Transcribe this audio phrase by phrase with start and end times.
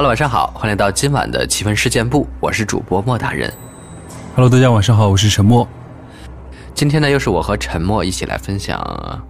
[0.00, 3.52] Hello，晚上好，欢迎来到今晚的奇闻事件部，我是主播莫大人。
[4.34, 5.68] Hello，大家晚上好，我是陈默。
[6.72, 8.80] 今天呢，又是我和陈默一起来分享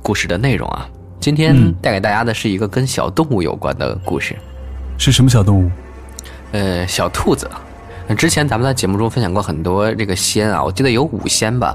[0.01, 0.89] 故事的内容啊。
[1.19, 4.37] 今天嗯带给大家的是一个跟小动物有关的故事，
[4.97, 5.69] 是什么小动物？
[6.53, 7.51] 呃，小兔子。
[8.11, 11.73] 那之前咱们在节目中分享过很多这个仙啊，我记得有五仙吧，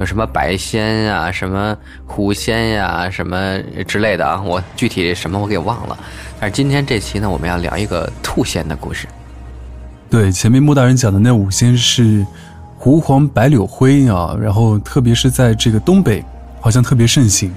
[0.00, 5.96] 有什么白仙呀、什么狐仙呀、什么之类的啊，我具体什么我给忘了。
[6.40, 9.06] 但是今天这期呢，我们要聊一个兔仙的故事。
[10.10, 12.26] 对，前面穆大人讲的那五仙是
[12.76, 16.20] 狐黄白柳灰啊，然后特别是在这个东北，
[16.60, 17.54] 好像特别盛行。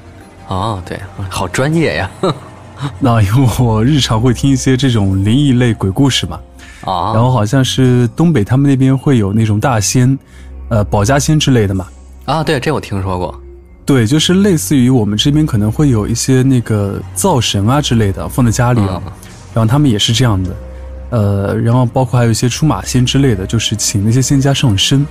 [0.50, 1.00] 哦，对，
[1.30, 2.12] 好专业呀。
[3.00, 6.40] 那因为我日常会听一些这种灵异类鬼故事嘛，
[6.90, 10.18] 哦，然后好像是东北他们那边会有那种大仙，
[10.70, 11.88] 呃，保家仙之类的嘛。
[12.26, 13.40] 啊，对，这我听说过。
[13.86, 19.12] 对，就是类似于我们这边可能会有一些那个灶神啊之类的放在家里啊，嗯
[19.54, 20.56] 然后他们也是这样的，
[21.10, 25.06] 呃，然后包括还有一些出马仙之类的，就是请那些仙家上身。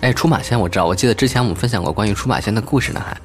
[0.00, 3.16] 哎，出马仙我知道，我记得之前我们分享过关于出马仙的故事呢，还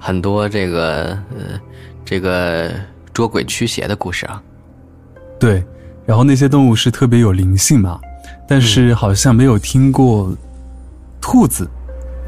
[0.00, 1.60] 很多这个呃
[2.04, 2.72] 这个
[3.14, 4.42] 捉鬼驱邪的故事啊。
[5.38, 5.64] 对，
[6.04, 8.00] 然后那些动物是特别有灵性嘛，
[8.48, 10.34] 但是好像没有听过
[11.20, 11.68] 兔子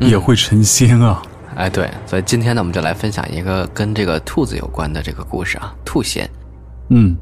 [0.01, 1.23] 也会成仙啊。
[1.57, 6.29] 哎，对，所以今天呢，我们就来分享一个跟这个兔子有关的这个故事啊，兔仙。
[6.89, 7.17] 嗯，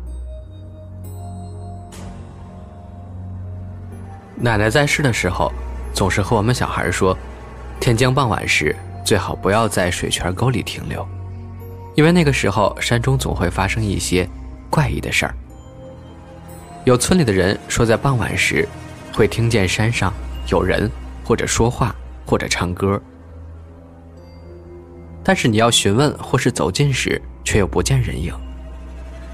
[4.37, 5.53] 奶奶在世的时候，
[5.95, 7.17] 总是和我们小孩说，
[7.79, 8.75] 天将傍晚时
[9.05, 11.07] 最好不要在水泉沟里停留，
[11.95, 14.29] 因为那个时候山中总会发生一些
[14.71, 15.35] 怪异的事儿。
[16.85, 18.69] 有村里的人说，在傍晚时
[19.15, 20.13] 会听见山上
[20.51, 20.91] 有人
[21.25, 21.95] 或者说话
[22.27, 23.01] 或者唱歌，
[25.23, 28.35] 但是你要询问或是走近时，却又不见人影。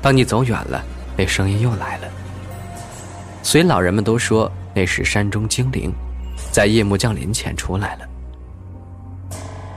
[0.03, 0.85] 当你走远了，
[1.17, 2.09] 那声音又来了。
[3.43, 5.91] 所以老人们都说那是山中精灵，
[6.53, 8.07] 在夜幕降临前出来了。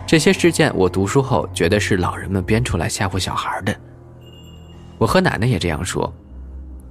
[0.06, 3.74] 这些事件我读书后觉得是老人们编出来吓唬小孩的。
[4.98, 6.14] 我和奶奶也这样说，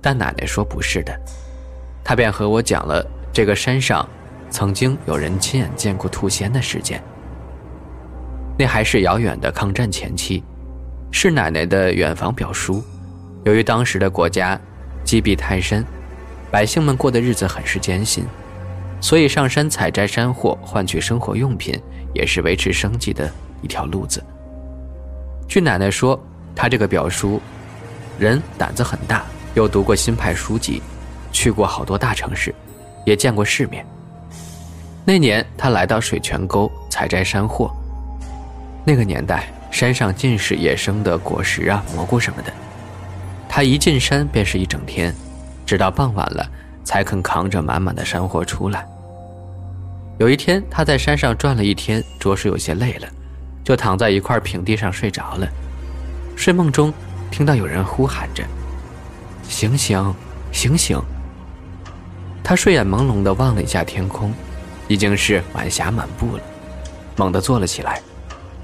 [0.00, 1.19] 但奶奶说不是的，
[2.03, 4.09] 她便和我讲了这个山上
[4.50, 7.03] 曾经有人亲眼见过兔仙的事件。
[8.59, 10.43] 那还是遥远的抗战前期，
[11.10, 12.83] 是奶奶的远房表叔。
[13.44, 14.60] 由于当时的国家
[15.03, 15.84] 积弊太深，
[16.50, 18.25] 百姓们过的日子很是艰辛，
[19.00, 21.81] 所以上山采摘山货换取生活用品，
[22.12, 23.31] 也是维持生计的
[23.62, 24.22] 一条路子。
[25.49, 26.22] 据奶奶说，
[26.55, 27.41] 他这个表叔，
[28.19, 29.25] 人胆子很大，
[29.55, 30.83] 又读过新派书籍，
[31.33, 32.55] 去过好多大城市，
[33.05, 33.84] 也见过世面。
[35.05, 37.71] 那年他来到水泉沟采摘山货，
[38.84, 42.53] 那个年代山上尽是野生的果实啊、蘑菇什么的。
[43.49, 45.12] 他一进山便是一整天，
[45.66, 46.49] 直到傍晚了
[46.84, 48.87] 才肯扛着满满的山货出来。
[50.19, 53.09] 有一天，他在山上转了一天，着实有些累了，
[53.65, 55.49] 就躺在一块平地上睡着了。
[56.37, 56.93] 睡梦中，
[57.31, 58.44] 听到有人呼喊着
[59.50, 60.15] ：“醒醒，
[60.50, 60.99] 醒醒！”
[62.43, 64.33] 他睡眼朦胧地望了一下天空，
[64.88, 66.43] 已经是晚霞满布了，
[67.16, 68.00] 猛地坐了起来，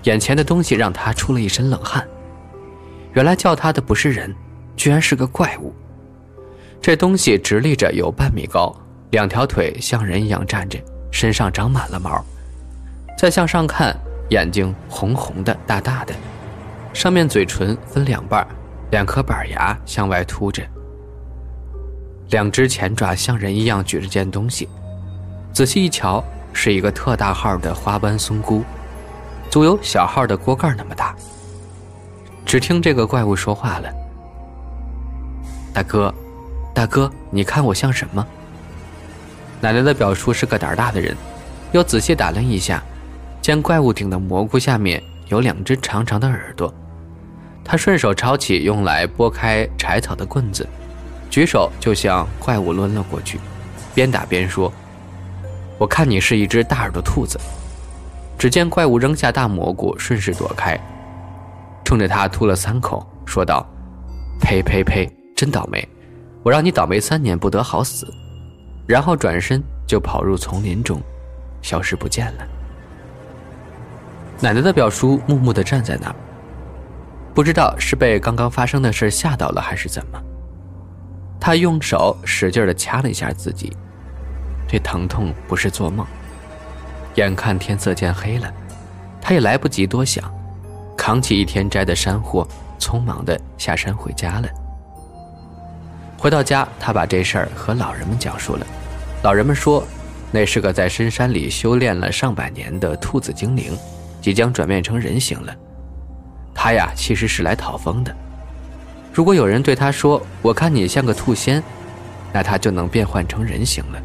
[0.04, 2.06] 眼前的东西让他出了一身冷汗。
[3.12, 4.34] 原来叫他的不是人。
[4.76, 5.74] 居然是个怪物。
[6.82, 8.76] 这东西直立着有半米高，
[9.10, 10.78] 两条腿像人一样站着，
[11.10, 12.22] 身上长满了毛。
[13.16, 13.98] 再向上看，
[14.28, 16.14] 眼睛红红的、大大的，
[16.92, 18.46] 上面嘴唇分两半，
[18.90, 20.62] 两颗板牙向外凸着。
[22.30, 24.68] 两只前爪像人一样举着件东西，
[25.52, 28.64] 仔细一瞧，是一个特大号的花斑松菇，
[29.48, 31.14] 足有小号的锅盖那么大。
[32.44, 33.92] 只听这个怪物说话了。
[35.72, 36.12] 大哥，
[36.74, 38.26] 大哥，你看我像什么？
[39.60, 41.16] 奶奶的表叔是个胆大的人，
[41.72, 42.82] 又仔细打量一下，
[43.40, 46.72] 见怪物顶的蘑菇下面有两只长长的耳朵，
[47.64, 50.68] 他顺手抄起用来拨开柴草的棍子，
[51.30, 53.38] 举手就向怪物抡了过去，
[53.94, 54.72] 边打边说
[55.78, 57.38] ：“我看你是一只大耳朵兔子。”
[58.38, 60.78] 只见怪物扔下大蘑菇，顺势躲开，
[61.84, 63.66] 冲着他吐了三口，说道
[64.40, 65.10] ：“呸呸呸！
[65.34, 65.86] 真倒霉！
[66.42, 68.06] 我让你倒霉三年，不得好死！
[68.86, 71.00] 然后转身就跑入丛林中，
[71.62, 72.46] 消失不见了。
[74.38, 76.14] 奶奶的表叔木木的站在那儿，
[77.34, 80.22] 不知道是被刚刚发生的事吓到了，还是怎么。
[81.46, 83.72] 他用手使劲的掐了一下自己，
[84.66, 86.04] 这疼痛不是做梦。
[87.14, 88.52] 眼看天色渐黑了，
[89.20, 90.28] 他也来不及多想，
[90.96, 92.44] 扛起一天摘的山货，
[92.80, 94.48] 匆忙的下山回家了。
[96.18, 98.66] 回到家，他把这事儿和老人们讲述了。
[99.22, 99.86] 老人们说，
[100.32, 103.72] 那是个在深山里修炼了上百年的兔子精灵，
[104.20, 105.54] 即将转变成人形了。
[106.52, 108.12] 他呀，其实是来讨封的。
[109.16, 111.62] 如果有人对他说：“我看你像个兔仙”，
[112.34, 113.98] 那他就能变换成人形了。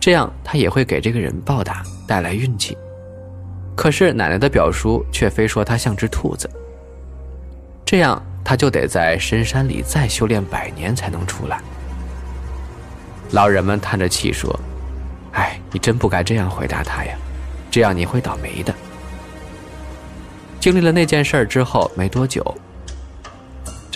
[0.00, 2.74] 这样他也会给这个人报答，带来运气。
[3.74, 6.48] 可是奶奶的表叔却非说他像只兔子。
[7.84, 11.60] 这样他就得在深山里再修炼百年才能出来。
[13.32, 14.58] 老人们叹着气说
[15.36, 17.14] ：“哎，你真不该这样回答他呀，
[17.70, 18.74] 这样你会倒霉的。”
[20.58, 22.42] 经历了那件事之后没多久。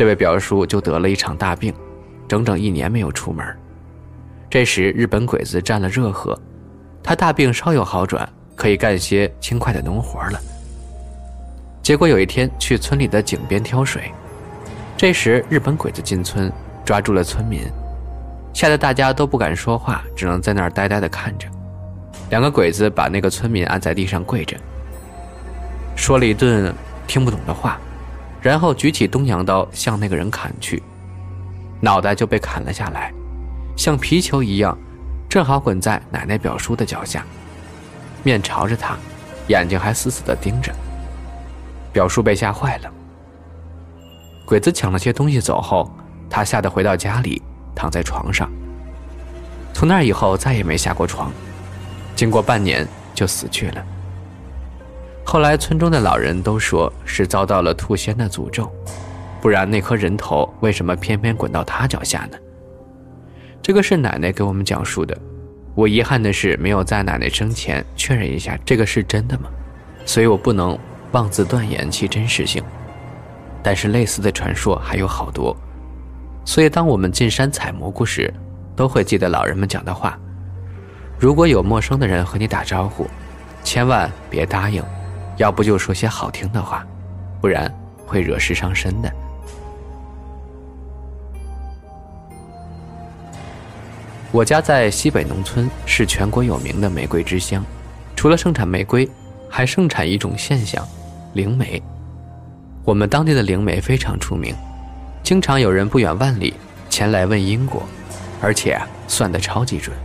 [0.00, 1.74] 这位表叔就得了一场大病，
[2.26, 3.46] 整整一年没有出门。
[4.48, 6.34] 这时日本鬼子占了热河，
[7.02, 8.26] 他大病稍有好转，
[8.56, 10.40] 可以干些轻快的农活了。
[11.82, 14.10] 结果有一天去村里的井边挑水，
[14.96, 16.50] 这时日本鬼子进村，
[16.82, 17.60] 抓住了村民，
[18.54, 21.46] 吓得大家都不敢说话，只能在那儿呆呆地看着。
[22.30, 24.56] 两个鬼子把那个村民按在地上跪着，
[25.94, 26.74] 说了一顿
[27.06, 27.78] 听不懂的话。
[28.42, 30.82] 然后举起东洋刀向那个人砍去，
[31.80, 33.12] 脑袋就被砍了下来，
[33.76, 34.76] 像皮球一样，
[35.28, 37.24] 正好滚在奶奶表叔的脚下，
[38.22, 38.96] 面朝着他，
[39.48, 40.72] 眼睛还死死地盯着。
[41.92, 42.90] 表叔被吓坏了。
[44.46, 45.90] 鬼子抢了些东西走后，
[46.28, 47.42] 他吓得回到家里，
[47.74, 48.50] 躺在床上。
[49.72, 51.32] 从那以后再也没下过床，
[52.16, 53.84] 经过半年就死去了。
[55.32, 58.68] 后来，村中的老人都说是遭到了兔仙的诅咒，
[59.40, 62.36] 不然那颗人头为什么偏偏滚到他脚下呢？
[63.62, 65.16] 这个是奶奶给我们讲述的。
[65.76, 69.48] 我遗憾的是没有在奶奶生前确认一下这个是真的吗？
[70.04, 70.76] 所以我不能
[71.12, 72.60] 妄自断言其真实性。
[73.62, 75.56] 但是类似的传说还有好多，
[76.44, 78.34] 所以当我们进山采蘑菇时，
[78.74, 80.18] 都会记得老人们讲的话：
[81.20, 83.06] 如果有陌生的人和你打招呼，
[83.62, 84.82] 千万别答应。
[85.40, 86.86] 要不就说些好听的话，
[87.40, 87.74] 不然
[88.06, 89.10] 会惹事伤身的。
[94.30, 97.64] 我家在西北农村，是全国有名的玫瑰之乡。
[98.14, 99.08] 除了盛产玫瑰，
[99.48, 100.86] 还盛产一种现象——
[101.32, 101.82] 灵媒。
[102.84, 104.54] 我们当地的灵媒非常出名，
[105.22, 106.52] 经常有人不远万里
[106.90, 107.82] 前来问因果，
[108.42, 108.78] 而且
[109.08, 109.96] 算得超级准。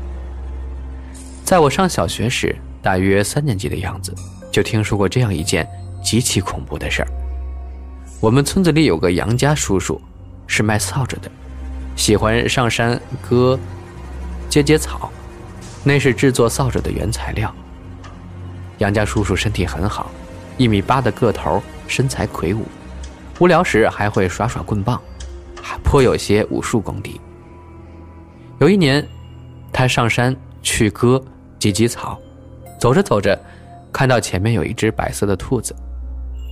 [1.43, 4.15] 在我上小学时，大约三年级的样子。
[4.55, 5.67] 就听说过这样一件
[6.01, 7.07] 极其恐怖的事儿。
[8.21, 10.01] 我们村子里有个杨家叔叔，
[10.47, 11.29] 是卖扫帚的，
[11.97, 13.59] 喜欢上山割
[14.47, 15.11] 结节草，
[15.83, 17.53] 那是制作扫帚的原材料。
[18.77, 20.09] 杨家叔叔身体很好，
[20.57, 22.63] 一米八的个头，身材魁梧，
[23.39, 25.01] 无聊时还会耍耍棍棒，
[25.61, 27.19] 还颇有些武术功底。
[28.59, 29.05] 有一年，
[29.73, 31.21] 他上山去割
[31.59, 32.17] 结结草，
[32.79, 33.37] 走着走着。
[33.95, 35.73] 看到前面有一只白色的兔子，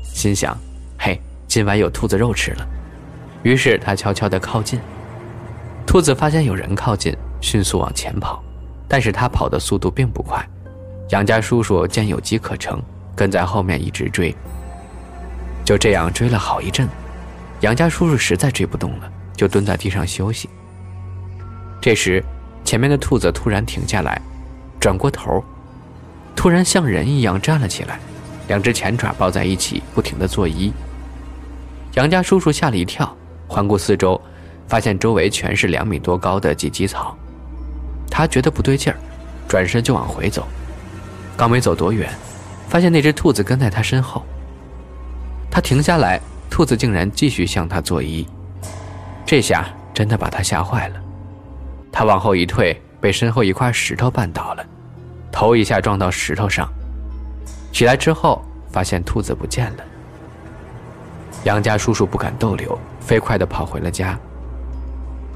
[0.02, 0.58] 心想
[0.98, 2.66] ：“嘿，今晚有兔子肉吃了。”
[3.44, 4.80] 于是他悄悄地靠近。
[5.86, 8.42] 兔子发现有人靠近，迅速往前跑，
[8.88, 10.42] 但是他跑的速度并不快。
[11.10, 12.82] 杨家叔叔见有机可乘，
[13.14, 14.34] 跟在后面一直追。
[15.66, 16.88] 就这样追了好一阵，
[17.60, 20.50] 杨家叔叔实在追不动了，就蹲在地上休息。
[21.82, 22.24] 这时，
[22.64, 24.22] 前面的兔子突然停下来，
[24.80, 25.44] 转过头。
[26.36, 28.00] 突然像人一样站了起来，
[28.48, 30.72] 两只前爪抱在一起，不停地作揖。
[31.94, 33.16] 杨家叔叔吓了一跳，
[33.48, 34.20] 环顾四周，
[34.68, 37.16] 发现周围全是两米多高的芨芨草。
[38.10, 38.98] 他觉得不对劲儿，
[39.48, 40.48] 转身就往回走。
[41.38, 42.12] 刚没走多远，
[42.68, 44.24] 发现那只兔子跟在他身后。
[45.50, 48.25] 他停下来，兔子竟然继续向他作揖。
[49.25, 50.96] 这下真的把他吓坏了。
[51.92, 54.66] 他往后一退，被身后一块石头绊倒了。
[55.34, 56.72] 头一下撞到石头上，
[57.72, 58.40] 起来之后
[58.72, 59.84] 发现兔子不见了。
[61.44, 64.18] 杨家叔叔不敢逗留，飞快地跑回了家。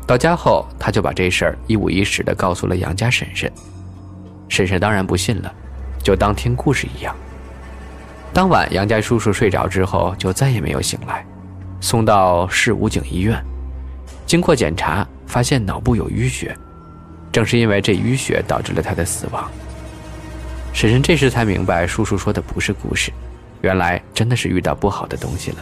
[0.05, 3.51] 到家后，他就把这事儿一五一十地告诉了杨家婶婶。
[4.47, 5.51] 婶婶当然不信了，
[6.03, 7.13] 就当听故事一样。
[8.31, 11.25] 当晚，杨家叔叔睡着之后就再也没有醒来，
[11.81, 13.43] 送到市武警医院。
[14.27, 16.55] 经过检查，发现脑部有淤血，
[17.31, 19.49] 正是因为这淤血导致了他的死亡。
[20.77, 23.11] 婶婶这时才明白，叔叔说的不是故事，
[23.61, 25.57] 原来真的是遇到不好的东西了。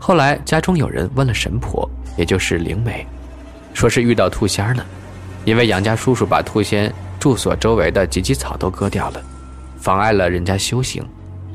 [0.00, 3.06] 后来家中有人问了神婆，也就是灵媒，
[3.72, 4.84] 说是遇到兔仙了，
[5.44, 9.22] 因为杨家叔叔把兔仙住所周围的芨芨草都割掉了，
[9.78, 11.08] 妨碍了人家修行，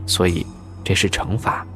[0.08, 0.48] 所以
[0.82, 1.68] 这是惩罚。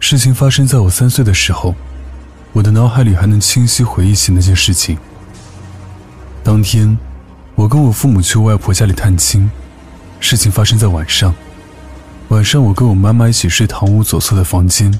[0.00, 1.74] 事情发生在我三岁的时候，
[2.54, 4.96] 我的脑海里还能清晰回忆起那件事情。
[6.44, 6.96] 当天，
[7.54, 9.50] 我跟我父母去外婆家里探亲，
[10.20, 11.34] 事情发生在晚上。
[12.28, 14.92] 晚上，我跟我妈妈一起睡堂屋左侧的房间，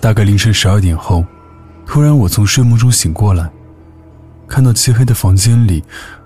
[0.00, 1.24] 大概凌晨十二点后，
[1.84, 3.50] 突然我从睡梦中醒过来，
[4.46, 5.82] 看到漆黑的房间里，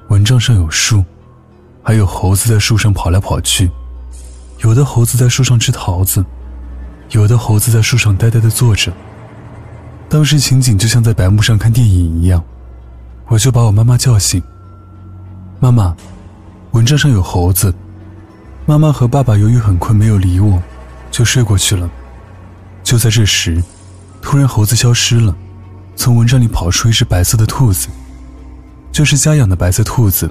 [0.09, 1.03] 蚊帐上有树，
[1.83, 3.71] 还有猴子在树上跑来跑去，
[4.59, 6.23] 有的猴子在树上吃桃子。
[7.13, 8.93] 有的猴子在树上呆呆地坐着。
[10.07, 12.45] 当时情景就像在白幕上看电影一样，
[13.29, 14.43] 我就把我妈妈叫醒。
[15.61, 15.95] 妈妈，
[16.73, 17.73] 蚊帐上有猴子。
[18.65, 20.61] 妈妈和爸爸由于很困没有理我，
[21.11, 21.89] 就睡过去了。
[22.83, 23.63] 就在这时，
[24.23, 25.35] 突然猴子消失了，
[25.95, 27.89] 从蚊帐里跑出一只白色的兔子，
[28.91, 30.31] 就是家养的白色兔子，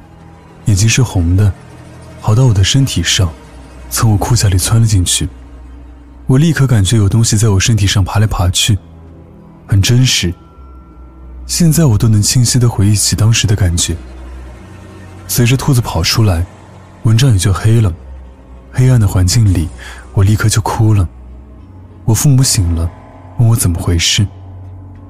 [0.66, 1.52] 眼睛是红的，
[2.22, 3.30] 跑到我的身体上，
[3.90, 5.30] 从我裤脚里窜了进去。
[6.26, 8.78] 我立刻感觉有东西在我身体上爬来爬去，
[9.68, 10.34] 很真实。
[11.48, 13.96] 现在我都能清晰地回忆起当时的感觉。
[15.30, 16.46] 随着兔子跑出来，
[17.04, 17.92] 蚊帐也就黑了。
[18.72, 19.68] 黑暗的环境里，
[20.14, 21.08] 我立刻就哭了。
[22.04, 22.90] 我父母醒了，
[23.40, 24.28] 问我怎么回事，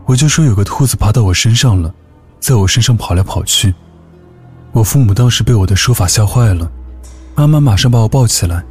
[0.06, 1.94] 我就说有个兔子爬到我身上了，
[2.39, 3.74] 在我身上跑来跑去。
[4.72, 6.72] 我父母当时被我的说法吓坏了，
[7.36, 8.63] 妈妈马上把我抱起来，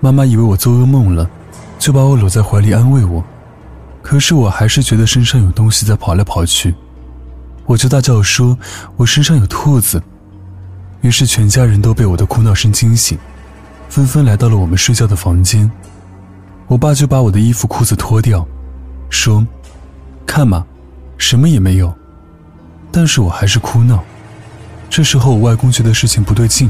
[0.00, 1.28] 妈妈以为我做噩梦了。
[1.78, 3.24] 就把我搂在怀里安慰我，
[4.02, 6.74] 可是我还是觉得身上有东西在跑来跑去，
[7.70, 8.58] 我就大叫说
[8.98, 10.02] ：“我身上有兔子！”
[11.02, 13.16] 于是全家人都被我的哭闹声惊醒，
[13.88, 15.70] 纷纷来到了我们睡觉的房间。
[16.66, 18.44] 我爸就把我的衣服裤子脱掉，
[19.08, 19.46] 说
[20.26, 20.66] ：“看嘛，
[21.16, 21.94] 什么也没有。”
[22.90, 24.02] 但是我还是哭闹。
[24.88, 26.68] 这时候我外公觉得事情不对劲，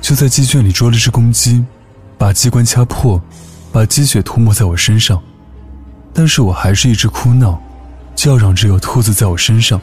[0.00, 1.64] 就在鸡圈里捉了只公鸡，
[2.16, 3.20] 把鸡冠掐破。
[3.72, 5.20] 把鸡血涂抹在我身上，
[6.12, 7.60] 但是我还是一直哭闹，
[8.14, 9.80] 叫嚷着有兔子在我身上。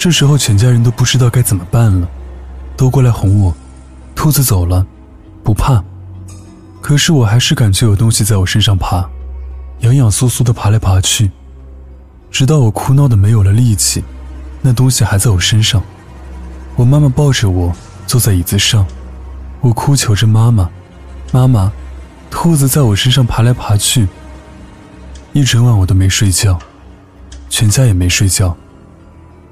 [0.00, 2.08] 这时候全家人都不知道该怎么办了，
[2.74, 3.54] 都过来哄我。
[4.14, 4.86] 兔子走了，
[5.44, 5.84] 不怕。
[6.80, 9.06] 可是我还是感觉有东西在我身上爬，
[9.80, 11.30] 痒痒酥酥的爬来爬去，
[12.30, 14.02] 直到我哭闹的没有了力气，
[14.62, 15.82] 那东西还在我身上。
[16.76, 17.70] 我妈妈抱着我
[18.06, 18.86] 坐在椅子上，
[19.60, 20.70] 我哭求着妈妈，
[21.30, 21.70] 妈妈。
[22.30, 24.08] 兔子在我身上爬来爬去，
[25.34, 26.58] 一整晚我都没睡觉，
[27.50, 28.56] 全家也没睡觉。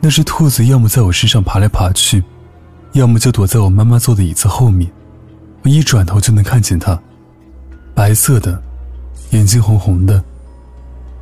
[0.00, 2.23] 那只兔子要么在我身上爬来爬去，
[2.93, 4.90] 要么就躲在我妈妈坐的椅子后面。
[5.62, 6.99] 我一转头就能看见它，
[7.95, 8.62] 白色的，
[9.31, 10.23] 眼睛红红的。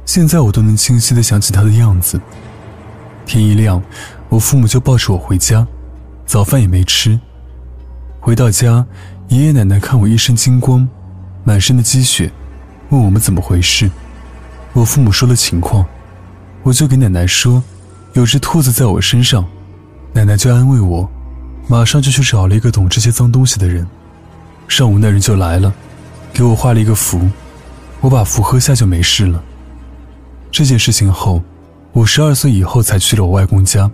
[0.04, 2.20] 现在我都能清晰的想起它的样子。
[3.24, 3.82] 天一亮，
[4.28, 5.66] 我父母就抱着我回家，
[6.26, 7.18] 早饭也没吃。
[8.20, 8.84] 回到家，
[9.28, 10.86] 爷爷奶奶看我一身金光。
[11.44, 12.30] 满身的积雪，
[12.90, 13.90] 问我们怎么回事。
[14.72, 15.86] 我父母说了情况，
[16.62, 17.62] 我就给奶奶说，
[18.16, 19.44] 有只兔子在我身上。
[20.14, 21.06] 奶奶就安慰我，
[21.68, 23.86] 马上就去找了一个懂这些脏东西的人。
[24.66, 25.70] 上午那人就来了，
[26.32, 27.28] 给我画了一个符，
[28.00, 29.42] 我把符喝下就没事了。
[30.50, 31.42] 这件事情后，
[31.92, 33.90] 我十二岁以后才去了我外公家，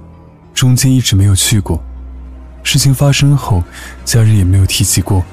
[0.54, 1.82] 中间一直没有去过。
[2.62, 3.60] 事情发生后，
[4.04, 5.24] 家人也没有提起过。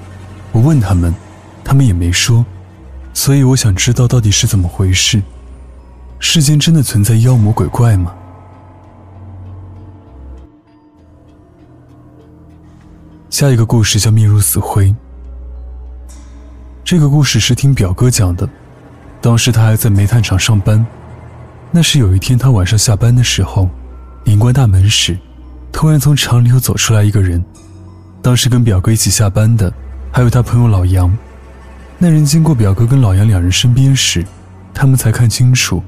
[0.52, 1.14] 我问他们。
[1.62, 2.44] 他们也没说，
[3.14, 5.22] 所以我想知道到底是怎么回事。
[6.18, 8.12] 世间真的存在妖魔鬼怪吗？
[13.30, 14.88] 下一个故事叫《面如死灰》。
[16.84, 18.50] 这个故事是听表哥讲的，
[19.22, 20.84] 当时他还在煤炭厂上班。
[21.70, 23.70] 那是有一天他晚上下班的时候，
[24.24, 25.16] 拧关大门时，
[25.72, 27.44] 突然从厂里又走出来一个人。
[28.20, 29.72] 当时跟表哥一起下班的
[30.12, 31.16] 还有他朋友老杨。
[32.00, 34.26] 那人经过表哥跟老杨两人身边时，
[34.74, 35.84] 他们才看清楚，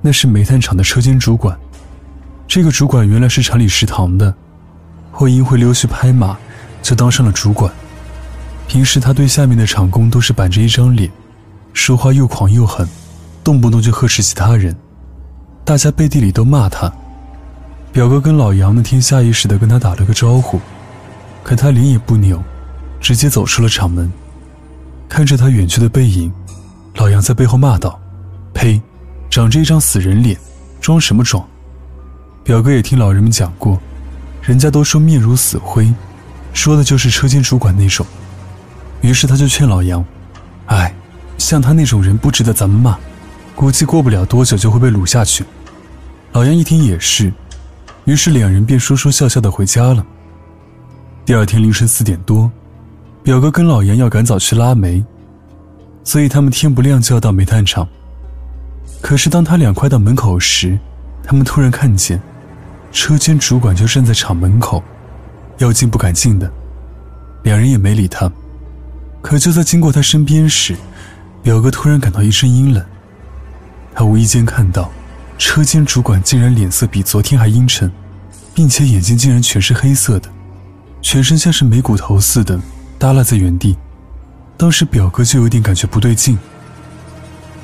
[0.00, 1.54] 那是煤炭厂的车间主管。
[2.48, 4.34] 这个主管原来是厂里食堂的，
[5.12, 6.38] 后因会溜须拍马，
[6.86, 7.72] 就当上了主管。
[8.68, 11.10] 平时他对下面的厂工都是板着一张脸，
[11.72, 12.88] 说话又狂又狠，
[13.42, 14.74] 动不动就呵斥其他人，
[15.64, 16.92] 大家背地里都骂他。
[17.90, 20.60] 表哥跟老杨那天下意识地跟他打了个招呼，
[21.42, 22.40] 可他脸也不扭，
[23.00, 24.08] 直接走出了厂门。
[25.08, 26.32] 看着他远去的背影，
[26.94, 28.00] 老杨在背后骂道
[28.54, 28.80] ：“呸，
[29.28, 30.38] 长着一张死人脸，
[30.80, 31.44] 装什么装？”
[32.44, 33.76] 表哥也听老人们讲过，
[34.40, 35.92] 人家都说面如死灰，
[36.56, 38.04] 说的就是车间主管那种。
[39.02, 40.02] 于是他就劝老杨
[40.66, 40.92] ：“哎，
[41.36, 42.96] 像他那种人不值得咱们骂，
[43.54, 45.44] 估计过不了多久就会被掳下去。”
[46.32, 47.32] 老杨一听也是，
[48.06, 50.04] 于是两人便说说笑笑的回家了。
[51.26, 52.50] 第二天凌晨四点多，
[53.22, 55.04] 表哥跟老杨要赶早去拉煤，
[56.04, 57.86] 所以他们天不亮就要到煤炭厂。
[59.02, 60.78] 可是当他俩快到门口时，
[61.22, 62.20] 他们突然看见。
[62.92, 64.82] 车间主管就站在厂门口，
[65.58, 66.50] 要进不敢进的，
[67.42, 68.30] 两人也没理他。
[69.22, 70.76] 可就在经过他身边时，
[71.42, 72.84] 表哥突然感到一身阴冷。
[73.94, 74.90] 他无意间看到，
[75.38, 77.90] 车间主管竟然脸色比昨天还阴沉，
[78.54, 80.28] 并且眼睛竟然全是黑色的，
[81.02, 82.60] 全身像是没骨头似的
[82.98, 83.76] 耷拉在原地。
[84.56, 86.38] 当时表哥就有点感觉不对劲，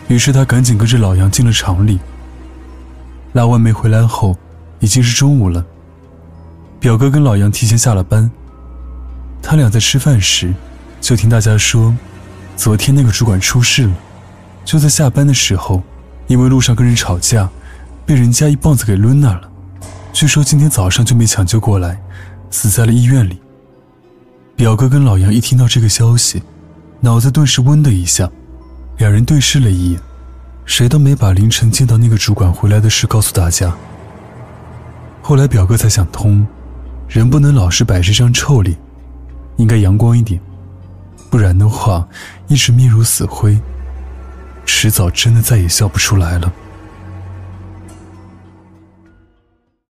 [0.09, 1.99] 于是他赶紧跟着老杨进了厂里。
[3.35, 4.37] 拉完煤回来后。
[4.83, 5.65] 已经是中午了。
[6.83, 8.29] 表哥跟老杨提前下了班。
[9.41, 10.53] 他俩在吃饭时，
[11.01, 11.97] 就听大家说，
[12.57, 13.95] 昨天那个主管出事了。
[14.65, 15.81] 就在下班的时候，
[16.27, 17.49] 因为路上跟人吵架，
[18.05, 19.49] 被人家一棒子给抡那儿了。
[20.13, 22.03] 据说今天早上就没抢救过来，
[22.51, 23.41] 死在了医院里。
[24.57, 26.43] 表哥跟老杨一听到这个消息，
[26.99, 28.29] 脑子顿时嗡的一下，
[28.99, 30.01] 两人对视了一眼，
[30.65, 33.73] 谁都没把凌晨见到那个主管回来的事告诉大家。
[35.23, 36.45] 后来表哥才想通，
[37.13, 38.75] 人不能老是摆着张臭脸，
[39.59, 40.41] 应该阳光一点，
[41.29, 42.09] 不然的话，
[42.49, 43.61] 一直面如死灰，
[44.65, 46.51] 迟早真的再也笑不出来了。